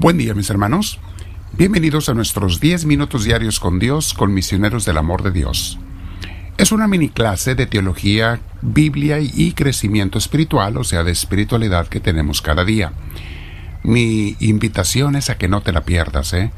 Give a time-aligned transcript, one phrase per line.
[0.00, 1.00] Buen día mis hermanos.
[1.54, 5.80] Bienvenidos a nuestros 10 minutos diarios con Dios, con misioneros del amor de Dios.
[6.56, 11.98] Es una mini clase de teología, Biblia y crecimiento espiritual, o sea, de espiritualidad que
[11.98, 12.92] tenemos cada día.
[13.82, 16.52] Mi invitación es a que no te la pierdas, ¿eh?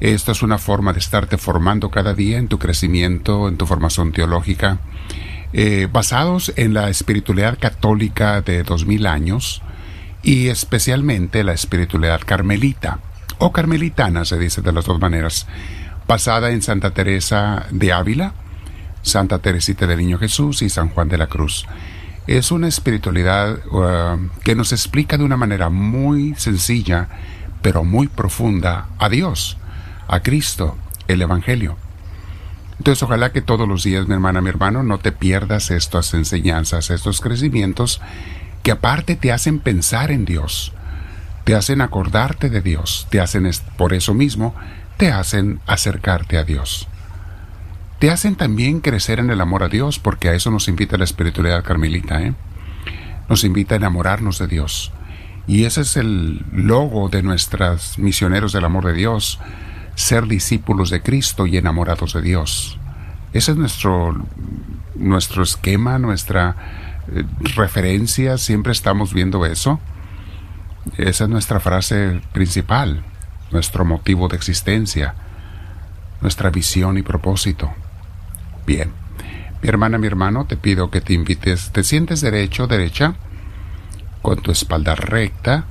[0.00, 4.10] Esta es una forma de estarte formando cada día en tu crecimiento, en tu formación
[4.10, 4.80] teológica,
[5.52, 9.62] eh, basados en la espiritualidad católica de dos mil años
[10.24, 12.98] y especialmente la espiritualidad carmelita
[13.38, 15.46] o carmelitana, se dice de las dos maneras,
[16.08, 18.32] basada en Santa Teresa de Ávila,
[19.02, 21.66] Santa Teresita del Niño Jesús y San Juan de la Cruz.
[22.26, 27.08] Es una espiritualidad uh, que nos explica de una manera muy sencilla,
[27.60, 29.58] pero muy profunda, a Dios,
[30.08, 31.76] a Cristo, el Evangelio.
[32.78, 36.90] Entonces ojalá que todos los días, mi hermana, mi hermano, no te pierdas estas enseñanzas,
[36.90, 38.00] estos crecimientos,
[38.64, 40.72] que aparte te hacen pensar en Dios,
[41.44, 44.56] te hacen acordarte de Dios, te hacen, por eso mismo,
[44.96, 46.88] te hacen acercarte a Dios
[48.04, 51.04] te hacen también crecer en el amor a Dios, porque a eso nos invita la
[51.04, 52.34] espiritualidad carmelita, ¿eh?
[53.30, 54.92] Nos invita a enamorarnos de Dios.
[55.46, 59.40] Y ese es el logo de nuestras misioneros del amor de Dios,
[59.94, 62.78] ser discípulos de Cristo y enamorados de Dios.
[63.32, 64.22] Ese es nuestro,
[64.96, 66.56] nuestro esquema, nuestra
[67.12, 67.24] eh,
[67.54, 69.80] referencia, siempre estamos viendo eso.
[70.96, 73.04] Esa es nuestra frase principal,
[73.50, 75.14] nuestro motivo de existencia,
[76.20, 77.72] nuestra visión y propósito.
[78.66, 78.92] Bien.
[79.62, 83.14] Mi hermana, mi hermano, te pido que te invites, te sientes derecho, derecha,
[84.20, 85.64] con tu espalda recta,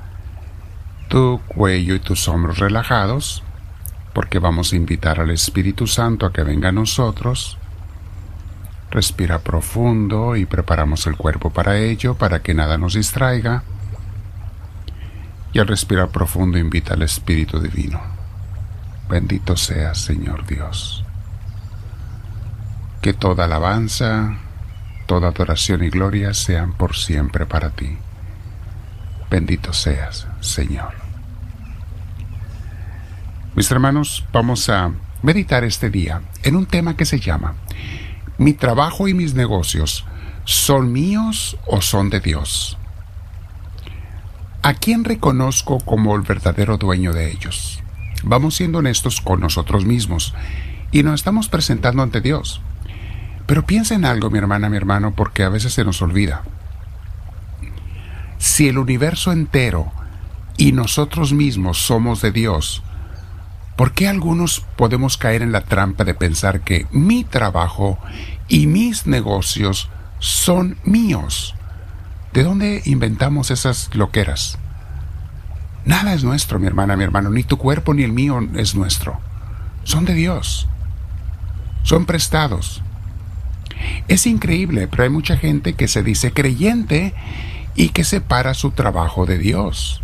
[1.09, 3.43] tu cuello y tus hombros relajados,
[4.13, 7.59] porque vamos a invitar al Espíritu Santo a que venga a nosotros.
[8.93, 13.63] Respira profundo y preparamos el cuerpo para ello, para que nada nos distraiga.
[15.51, 17.99] Y al respirar profundo invita al Espíritu Divino.
[19.09, 21.03] Bendito seas, Señor Dios
[23.03, 24.37] que toda alabanza,
[25.07, 27.97] toda adoración y gloria sean por siempre para ti.
[29.29, 30.93] Bendito seas, Señor.
[33.55, 37.55] Mis hermanos, vamos a meditar este día en un tema que se llama
[38.37, 40.05] ¿Mi trabajo y mis negocios
[40.45, 42.77] son míos o son de Dios?
[44.63, 47.83] ¿A quién reconozco como el verdadero dueño de ellos?
[48.23, 50.33] Vamos siendo honestos con nosotros mismos
[50.91, 52.61] y nos estamos presentando ante Dios.
[53.45, 56.43] Pero piensa en algo, mi hermana, mi hermano, porque a veces se nos olvida.
[58.37, 59.91] Si el universo entero
[60.57, 62.82] y nosotros mismos somos de Dios,
[63.75, 67.99] ¿por qué algunos podemos caer en la trampa de pensar que mi trabajo
[68.47, 69.89] y mis negocios
[70.19, 71.55] son míos?
[72.33, 74.57] ¿De dónde inventamos esas loqueras?
[75.85, 79.19] Nada es nuestro, mi hermana, mi hermano, ni tu cuerpo ni el mío es nuestro.
[79.83, 80.67] Son de Dios.
[81.83, 82.81] Son prestados.
[84.07, 87.13] Es increíble, pero hay mucha gente que se dice creyente
[87.75, 90.01] y que separa su trabajo de Dios.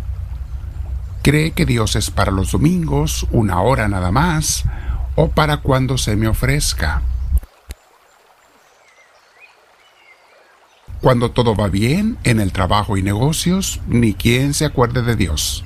[1.22, 4.64] Cree que Dios es para los domingos, una hora nada más,
[5.16, 7.02] o para cuando se me ofrezca.
[11.02, 15.64] Cuando todo va bien en el trabajo y negocios, ni quien se acuerde de Dios.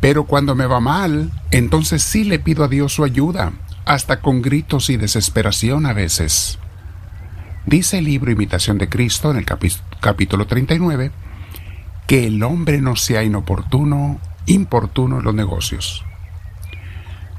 [0.00, 3.52] Pero cuando me va mal, entonces sí le pido a Dios su ayuda,
[3.84, 6.58] hasta con gritos y desesperación a veces.
[7.66, 9.46] Dice el libro Imitación de Cristo en el
[10.00, 11.10] capítulo 39
[12.06, 14.18] que el hombre no sea inoportuno,
[14.48, 16.04] importuno en los negocios.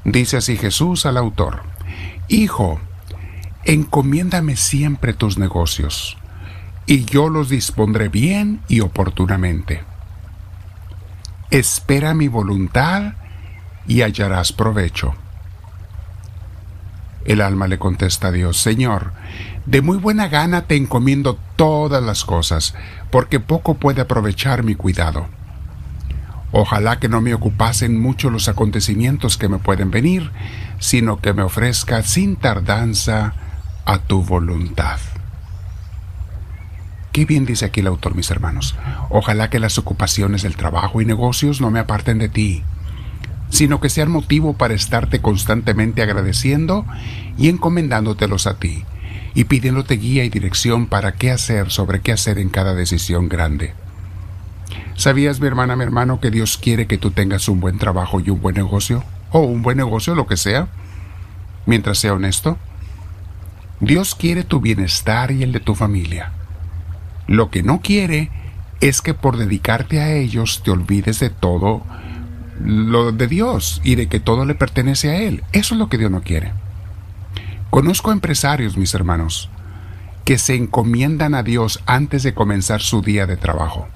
[0.04, 1.62] Dice así Jesús al autor,
[2.28, 2.80] Hijo,
[3.64, 6.16] encomiéndame siempre tus negocios,
[6.86, 9.82] y yo los dispondré bien y oportunamente.
[11.50, 13.14] Espera mi voluntad
[13.86, 15.14] y hallarás provecho.
[17.24, 19.12] El alma le contesta a Dios, Señor,
[19.66, 22.74] de muy buena gana te encomiendo todas las cosas,
[23.10, 25.26] porque poco puede aprovechar mi cuidado.
[26.52, 30.30] Ojalá que no me ocupasen mucho los acontecimientos que me pueden venir,
[30.78, 33.34] sino que me ofrezca sin tardanza
[33.84, 34.98] a tu voluntad.
[37.12, 38.76] Qué bien dice aquí el autor, mis hermanos.
[39.10, 42.62] Ojalá que las ocupaciones del trabajo y negocios no me aparten de ti,
[43.48, 46.86] sino que sean motivo para estarte constantemente agradeciendo
[47.36, 48.84] y encomendándotelos a ti,
[49.34, 53.74] y pidiéndote guía y dirección para qué hacer, sobre qué hacer en cada decisión grande.
[55.00, 58.28] ¿Sabías, mi hermana, mi hermano, que Dios quiere que tú tengas un buen trabajo y
[58.28, 59.02] un buen negocio?
[59.30, 60.68] O un buen negocio, lo que sea,
[61.64, 62.58] mientras sea honesto.
[63.80, 66.32] Dios quiere tu bienestar y el de tu familia.
[67.26, 68.30] Lo que no quiere
[68.82, 71.82] es que por dedicarte a ellos te olvides de todo
[72.62, 75.44] lo de Dios y de que todo le pertenece a Él.
[75.52, 76.52] Eso es lo que Dios no quiere.
[77.70, 79.48] Conozco empresarios, mis hermanos,
[80.26, 83.88] que se encomiendan a Dios antes de comenzar su día de trabajo.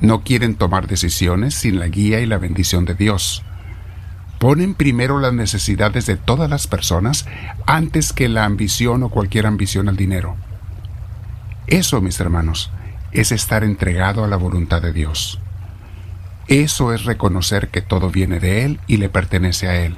[0.00, 3.42] No quieren tomar decisiones sin la guía y la bendición de Dios.
[4.38, 7.26] Ponen primero las necesidades de todas las personas
[7.66, 10.36] antes que la ambición o cualquier ambición al dinero.
[11.66, 12.70] Eso, mis hermanos,
[13.12, 15.38] es estar entregado a la voluntad de Dios.
[16.46, 19.96] Eso es reconocer que todo viene de Él y le pertenece a Él.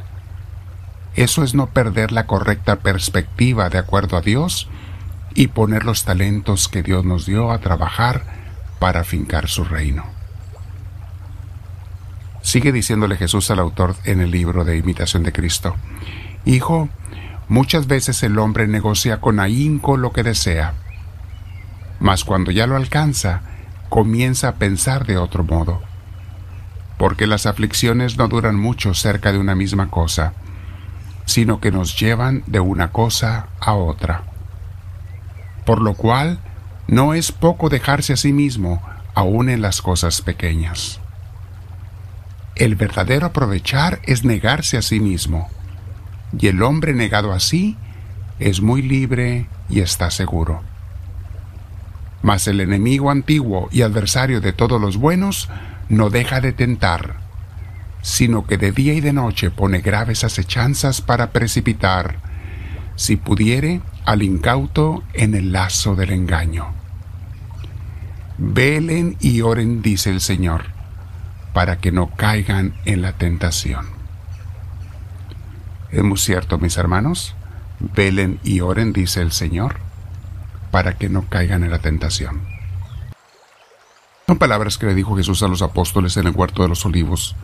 [1.15, 4.69] Eso es no perder la correcta perspectiva de acuerdo a Dios
[5.35, 8.42] y poner los talentos que Dios nos dio a trabajar
[8.83, 10.03] para fincar su reino.
[12.41, 15.77] Sigue diciéndole Jesús al autor en el libro de Imitación de Cristo,
[16.45, 16.89] Hijo,
[17.47, 20.75] muchas veces el hombre negocia con ahínco lo que desea,
[22.01, 23.43] mas cuando ya lo alcanza,
[23.89, 25.81] comienza a pensar de otro modo
[26.99, 30.33] porque las aflicciones no duran mucho cerca de una misma cosa,
[31.25, 34.23] sino que nos llevan de una cosa a otra.
[35.65, 36.41] Por lo cual,
[36.87, 38.83] no es poco dejarse a sí mismo,
[39.15, 41.01] aun en las cosas pequeñas.
[42.55, 45.49] El verdadero aprovechar es negarse a sí mismo,
[46.39, 47.77] y el hombre negado así
[48.39, 50.63] es muy libre y está seguro.
[52.23, 55.49] Mas el enemigo antiguo y adversario de todos los buenos
[55.89, 57.17] no deja de tentar,
[58.03, 62.32] sino que de día y de noche pone graves acechanzas para precipitar,
[62.97, 66.73] si pudiere, al incauto en el lazo del engaño.
[68.39, 70.67] Velen y oren, dice el Señor,
[71.53, 73.87] para que no caigan en la tentación.
[75.91, 77.35] Es muy cierto, mis hermanos.
[77.79, 79.77] Velen y oren, dice el Señor,
[80.71, 82.41] para que no caigan en la tentación.
[84.27, 87.37] Son palabras que le dijo Jesús a los apóstoles en el huerto de los olivos.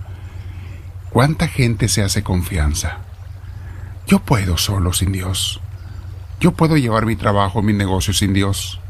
[1.11, 2.99] ¿Cuánta gente se hace confianza?
[4.09, 5.61] Yo puedo solo sin Dios.
[6.41, 8.81] Yo puedo llevar mi trabajo, mi negocio sin Dios.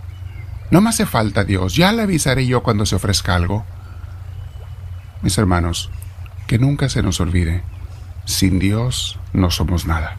[0.71, 3.67] No me hace falta Dios, ya le avisaré yo cuando se ofrezca algo.
[5.23, 5.91] Mis hermanos,
[6.47, 7.65] que nunca se nos olvide,
[8.27, 10.19] sin Dios no somos nada.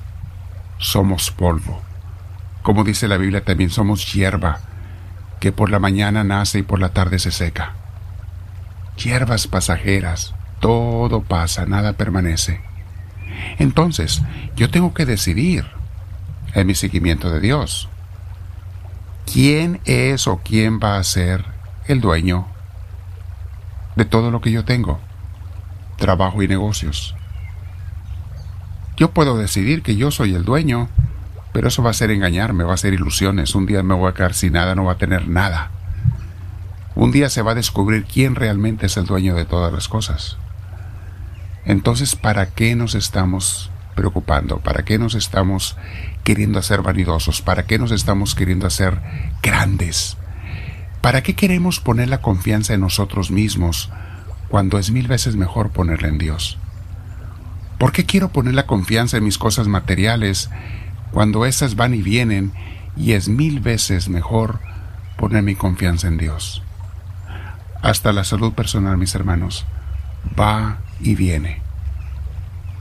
[0.79, 1.81] Somos polvo.
[2.61, 4.59] Como dice la Biblia, también somos hierba
[5.39, 7.75] que por la mañana nace y por la tarde se seca.
[9.01, 12.68] Hierbas pasajeras, todo pasa, nada permanece.
[13.59, 14.21] Entonces,
[14.55, 15.65] yo tengo que decidir
[16.55, 17.87] en mi seguimiento de Dios.
[19.31, 21.45] ¿Quién es o quién va a ser
[21.85, 22.47] el dueño
[23.95, 24.99] de todo lo que yo tengo?
[25.97, 27.15] Trabajo y negocios.
[28.97, 30.89] Yo puedo decidir que yo soy el dueño
[31.51, 33.55] pero eso va a ser engañarme, va a ser ilusiones.
[33.55, 35.71] Un día me voy a quedar sin nada, no va a tener nada.
[36.95, 40.37] Un día se va a descubrir quién realmente es el dueño de todas las cosas.
[41.69, 44.57] Entonces, ¿para qué nos estamos preocupando?
[44.57, 45.77] ¿Para qué nos estamos
[46.23, 47.43] queriendo hacer vanidosos?
[47.43, 48.99] ¿Para qué nos estamos queriendo hacer
[49.43, 50.17] grandes?
[50.99, 53.91] ¿Para qué queremos poner la confianza en nosotros mismos
[54.47, 56.57] cuando es mil veces mejor ponerla en Dios?
[57.77, 60.49] ¿Por qué quiero poner la confianza en mis cosas materiales
[61.11, 62.51] cuando esas van y vienen
[62.97, 64.59] y es mil veces mejor
[65.17, 66.63] poner mi confianza en Dios.
[67.81, 69.65] Hasta la salud personal, mis hermanos,
[70.39, 71.61] va y viene.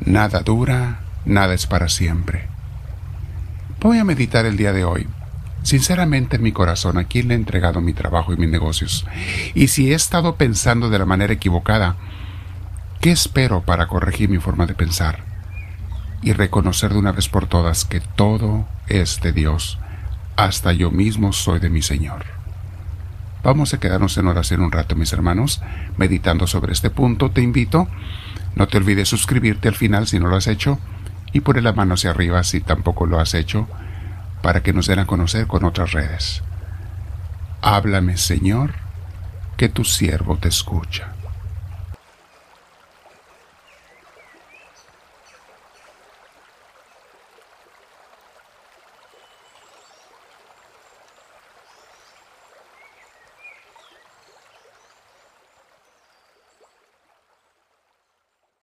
[0.04, 2.46] Nada dura, nada es para siempre.
[3.80, 5.06] Voy a meditar el día de hoy.
[5.62, 9.06] Sinceramente en mi corazón, a quién le he entregado mi trabajo y mis negocios.
[9.54, 11.96] Y si he estado pensando de la manera equivocada,
[13.00, 15.28] ¿qué espero para corregir mi forma de pensar?
[16.22, 19.78] y reconocer de una vez por todas que todo es de Dios,
[20.36, 22.37] hasta yo mismo soy de mi Señor.
[23.42, 25.62] Vamos a quedarnos en oración un rato, mis hermanos,
[25.96, 27.30] meditando sobre este punto.
[27.30, 27.88] Te invito,
[28.56, 30.78] no te olvides suscribirte al final si no lo has hecho
[31.32, 33.68] y poner la mano hacia arriba si tampoco lo has hecho,
[34.42, 36.42] para que nos den a conocer con otras redes.
[37.60, 38.72] Háblame, Señor,
[39.56, 41.12] que tu siervo te escucha.